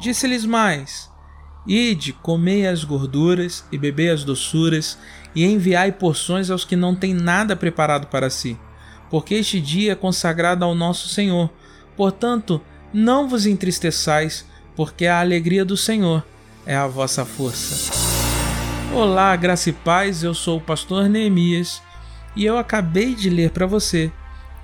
[0.00, 1.10] Disse-lhes mais:
[1.66, 4.98] Ide, comei as gorduras e bebei as doçuras,
[5.34, 8.58] e enviai porções aos que não têm nada preparado para si,
[9.10, 11.50] porque este dia é consagrado ao nosso Senhor.
[11.96, 12.60] Portanto,
[12.92, 16.24] não vos entristeçais, porque a alegria do Senhor
[16.64, 17.92] é a vossa força.
[18.94, 21.80] Olá, graça e paz, eu sou o pastor Neemias
[22.34, 24.10] e eu acabei de ler para você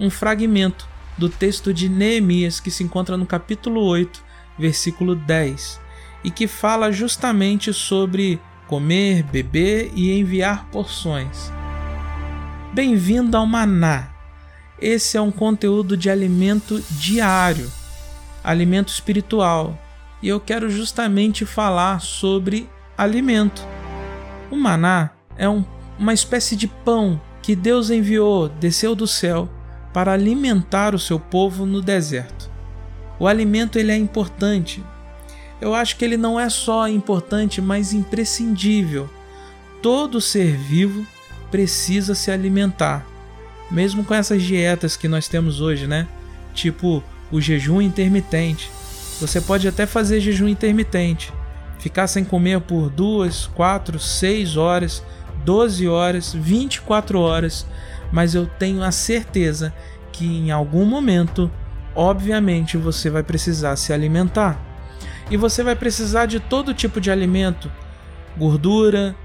[0.00, 4.25] um fragmento do texto de Neemias que se encontra no capítulo 8,
[4.58, 5.80] versículo 10,
[6.24, 11.52] e que fala justamente sobre comer, beber e enviar porções.
[12.72, 14.10] Bem-vindo ao Maná.
[14.80, 17.70] Esse é um conteúdo de alimento diário,
[18.44, 19.78] alimento espiritual,
[20.22, 23.66] e eu quero justamente falar sobre alimento.
[24.50, 25.64] O maná é um,
[25.98, 29.48] uma espécie de pão que Deus enviou, desceu do céu
[29.92, 32.50] para alimentar o seu povo no deserto.
[33.18, 34.82] O alimento ele é importante.
[35.60, 39.08] Eu acho que ele não é só importante, mas imprescindível.
[39.82, 41.06] Todo ser vivo
[41.50, 43.06] precisa se alimentar,
[43.70, 46.06] mesmo com essas dietas que nós temos hoje, né?
[46.52, 48.70] Tipo o jejum intermitente.
[49.20, 51.32] Você pode até fazer jejum intermitente,
[51.78, 55.02] ficar sem comer por duas, quatro, seis horas,
[55.44, 57.66] 12 horas, 24 horas,
[58.12, 59.72] mas eu tenho a certeza
[60.12, 61.50] que em algum momento,
[61.96, 64.60] obviamente, você vai precisar se alimentar.
[65.30, 67.70] E você vai precisar de todo tipo de alimento:
[68.36, 69.16] gordura,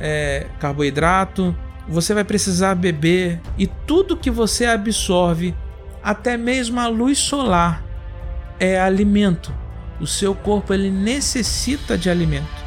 [0.00, 1.54] é, carboidrato.
[1.86, 5.54] Você vai precisar beber e tudo que você absorve,
[6.02, 7.84] até mesmo a luz solar,
[8.58, 9.52] é alimento.
[10.00, 12.64] O seu corpo ele necessita de alimento.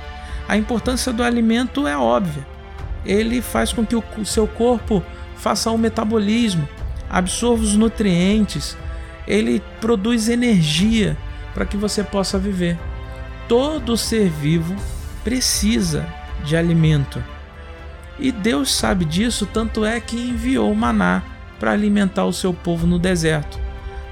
[0.48, 2.46] A importância do alimento é óbvia.
[3.04, 5.04] Ele faz com que o seu corpo
[5.36, 6.68] faça o metabolismo,
[7.10, 8.78] absorva os nutrientes,
[9.28, 11.18] ele produz energia
[11.54, 12.78] para que você possa viver.
[13.48, 14.76] Todo ser vivo
[15.24, 16.08] precisa
[16.44, 17.22] de alimento.
[18.20, 21.24] E Deus sabe disso, tanto é que enviou o maná
[21.60, 23.60] para alimentar o seu povo no deserto.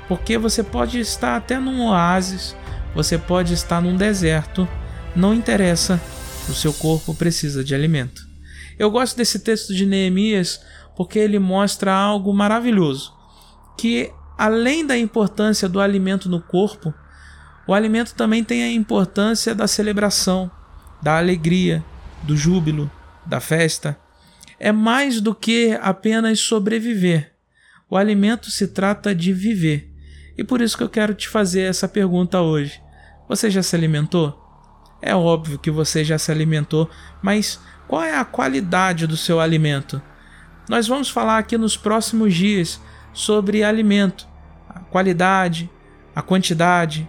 [0.08, 2.56] Porque você pode estar até num oásis,
[2.94, 4.68] você pode estar num deserto,
[5.16, 6.00] não interessa,
[6.48, 8.28] o seu corpo precisa de alimento.
[8.78, 10.62] Eu gosto desse texto de Neemias
[10.96, 13.14] porque ele mostra algo maravilhoso,
[13.78, 16.94] que além da importância do alimento no corpo,
[17.68, 20.52] o alimento também tem a importância da celebração,
[21.02, 21.84] da alegria,
[22.24, 22.92] do júbilo,
[23.26, 23.98] da festa.
[24.60, 27.34] É mais do que apenas sobreviver.
[27.90, 29.92] O alimento se trata de viver.
[30.38, 32.82] E por isso que eu quero te fazer essa pergunta hoje.
[33.28, 34.42] Você já se alimentou?
[35.02, 36.90] É óbvio que você já se alimentou,
[37.22, 40.02] mas qual é a qualidade do seu alimento?
[40.68, 42.82] Nós vamos falar aqui nos próximos dias
[43.16, 44.28] sobre alimento,
[44.70, 45.70] a qualidade,
[46.14, 47.08] a quantidade.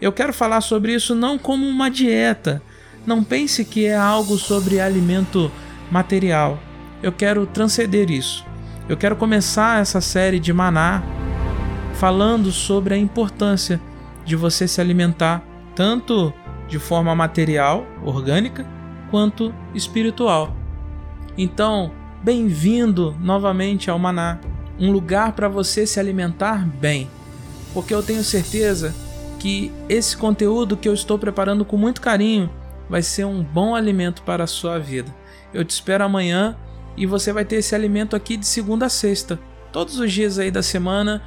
[0.00, 2.60] Eu quero falar sobre isso não como uma dieta.
[3.06, 5.50] Não pense que é algo sobre alimento
[5.90, 6.58] material.
[7.00, 8.44] Eu quero transcender isso.
[8.88, 11.02] Eu quero começar essa série de maná
[11.94, 13.80] falando sobre a importância
[14.24, 15.42] de você se alimentar
[15.74, 16.34] tanto
[16.68, 18.66] de forma material, orgânica,
[19.10, 20.54] quanto espiritual.
[21.38, 21.92] Então,
[22.22, 24.40] bem-vindo novamente ao Maná,
[24.78, 27.08] um lugar para você se alimentar bem,
[27.72, 28.94] porque eu tenho certeza
[29.38, 32.50] que esse conteúdo que eu estou preparando com muito carinho
[32.88, 35.14] vai ser um bom alimento para a sua vida.
[35.52, 36.56] Eu te espero amanhã
[36.96, 39.38] e você vai ter esse alimento aqui de segunda a sexta,
[39.72, 41.22] todos os dias aí da semana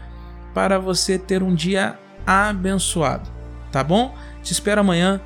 [0.53, 3.29] para você ter um dia abençoado,
[3.71, 4.15] tá bom?
[4.41, 5.21] Te espero amanhã.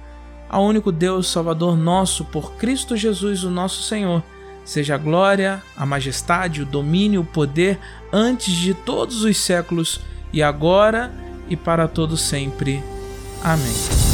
[0.49, 4.23] Ao único Deus Salvador nosso, por Cristo Jesus, o nosso Senhor,
[4.65, 7.79] seja a glória, a majestade, o domínio, o poder
[8.11, 9.99] antes de todos os séculos
[10.31, 11.11] e agora
[11.49, 12.83] e para todo sempre.
[13.43, 14.12] Amém.